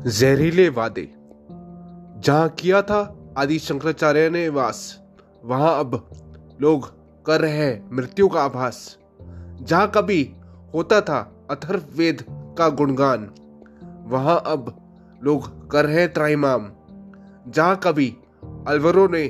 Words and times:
जहरीले 0.00 0.68
वादे। 0.68 1.02
जहाँ 2.18 2.48
किया 2.48 2.80
था 2.82 3.00
आदि 3.38 3.58
शंकराचार्य 3.58 4.28
ने 4.30 4.48
वास, 4.48 4.78
वहाँ 5.44 5.78
अब 5.80 6.08
लोग 6.60 6.86
कर 7.26 7.40
रहे 7.40 7.52
हैं 7.52 7.90
मृत्यु 7.92 8.28
का 8.28 8.42
आभास। 8.42 8.96
जहाँ 9.62 9.90
कभी 9.94 10.22
होता 10.74 11.00
था 11.00 11.20
अथर्व 11.50 11.82
वेद 11.96 12.24
का 12.58 12.68
गुणगान, 12.70 13.30
वहाँ 14.06 14.42
अब 14.46 14.74
लोग 15.22 15.70
कर 15.70 15.86
रहे 15.86 16.06
त्राइमाम 16.08 16.70
जहाँ 17.48 17.76
कभी 17.84 18.08
अलवरों 18.68 19.08
ने 19.08 19.26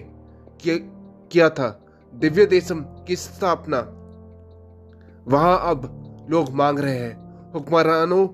किया 0.65 1.49
था 1.51 1.69
दिव्य 2.13 2.47
देशम 2.47 2.85
की 3.07 3.17
स्थापना, 3.17 3.81
वहाँ 5.27 5.61
अब 5.71 6.27
लोग 6.31 6.55
मांग 6.55 6.79
रहे 6.79 6.99
हैं 6.99 7.53
हुक्मरानों 7.53 8.27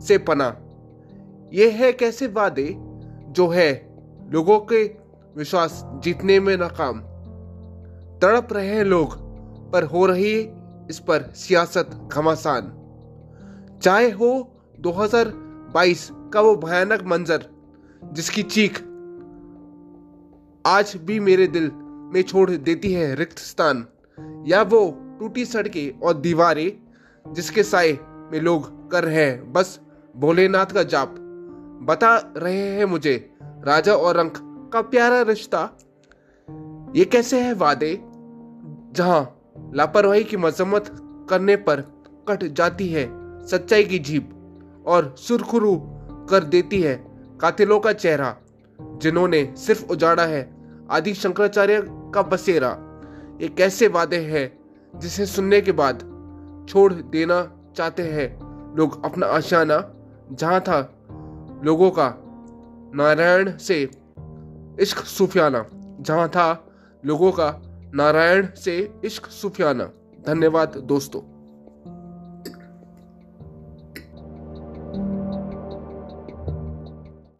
से 0.00 0.18
पना 0.18 0.56
ये 1.52 1.70
है 1.70 1.92
कैसे 1.92 2.26
वादे 2.26 2.76
जो 3.28 3.48
है 3.48 3.70
लोगों 4.30 4.58
के 4.60 4.84
विश्वास 5.36 5.82
जीतने 5.86 6.40
में 6.40 6.56
नाकाम। 6.56 7.00
तड़प 8.18 8.48
रहे 8.52 8.66
हैं 8.66 8.84
लोग, 8.84 9.14
पर 9.72 9.84
हो 9.84 10.06
रही 10.06 10.34
इस 10.90 10.98
पर 10.98 11.22
सियासत 11.22 12.08
घमासान। 12.12 12.72
चाहे 13.82 14.10
हो 14.10 14.30
2022 14.80 16.08
का 16.12 16.40
वो 16.40 16.56
भयानक 16.56 17.02
मंजर, 17.02 17.46
जिसकी 18.04 18.42
चीख 18.42 18.78
आज 20.66 20.92
भी 20.96 21.20
मेरे 21.20 21.46
दिल 21.46 21.70
में 22.14 22.22
छोड़ 22.22 22.50
देती 22.50 22.92
है 22.92 23.14
रिक्त 23.14 23.38
स्थान, 23.38 23.86
या 24.46 24.62
वो 24.62 24.90
टूटी 25.20 25.44
सड़कें 25.44 26.00
और 26.00 26.14
दीवारें 26.14 26.72
जिसके 27.32 27.62
साय 27.62 27.92
में 28.32 28.40
लोग 28.40 28.90
कर 28.90 29.04
रहे 29.04 29.24
हैं, 29.24 29.52
बस 29.52 29.80
भोलेनाथ 30.16 30.66
का 30.66 30.82
जाप। 30.82 31.19
बता 31.82 32.32
रहे 32.36 32.68
हैं 32.68 32.84
मुझे, 32.84 33.36
राजा 33.42 33.92
और 33.92 34.16
अंक 34.16 34.34
का 34.72 34.82
प्यारा 34.82 35.22
रिश्ता। 35.22 35.70
ये 36.96 37.04
कैसे 37.04 37.40
है 37.40 37.52
वादे? 37.54 38.00
जहाँ 38.92 39.52
लापरवाही 39.74 40.24
की 40.24 40.36
मजम्मत 40.36 40.96
करने 41.30 41.56
पर 41.56 41.80
कट 42.28 42.44
जाती 42.44 42.88
है, 42.88 43.06
सच्चाई 43.46 43.84
की 43.84 43.98
जीप 43.98 44.30
और 44.86 45.14
सुरखुरु 45.18 45.76
कर 46.30 46.44
देती 46.44 46.80
है 46.80 46.94
कातिलों 47.40 47.80
का 47.80 47.92
चेहरा, 47.92 48.36
जिन्होंने 48.80 49.54
सिर्फ़ 49.56 49.90
उजाड़ा 49.90 50.22
है 50.22 50.54
आदि 50.90 51.14
शंकराचार्य 51.14 51.84
का 51.88 52.22
बसेरा। 52.22 52.76
ये 53.40 53.48
कैसे 53.48 53.88
वादे 53.88 54.16
हैं 54.16 54.58
जिसे 54.98 55.26
सुनने 55.26 55.60
के 55.60 55.72
बाद 55.72 55.98
छोड़ 56.68 56.92
देना 56.92 57.52
चाहते 57.76 58.02
हैं 58.02 58.38
लोग 58.76 59.04
अपना 59.04 59.26
आशाना? 59.26 59.94
जहाँ 60.32 60.60
था 60.60 60.99
लोगों 61.64 61.90
का 61.90 62.14
नारायण 62.94 63.56
से 63.56 63.90
इश्क 64.80 64.98
सूफियाना। 64.98 65.66
जहाँ 66.00 66.28
था 66.28 66.72
लोगों 67.04 67.32
का 67.32 67.62
नारायण 67.94 68.46
से 68.46 69.00
इश्क 69.04 69.26
सूफियाना। 69.26 69.84
धन्यवाद 70.26 70.68
दोस्तों। 70.68 71.39